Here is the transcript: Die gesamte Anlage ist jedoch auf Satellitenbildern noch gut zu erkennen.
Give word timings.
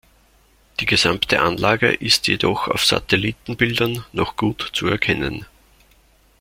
Die 0.79 0.87
gesamte 0.87 1.41
Anlage 1.43 1.91
ist 1.93 2.25
jedoch 2.25 2.67
auf 2.67 2.83
Satellitenbildern 2.83 4.03
noch 4.13 4.35
gut 4.35 4.71
zu 4.73 4.87
erkennen. 4.87 5.45